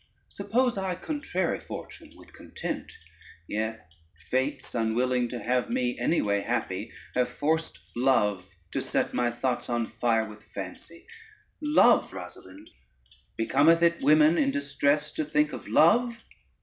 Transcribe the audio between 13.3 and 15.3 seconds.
becometh it women in distress to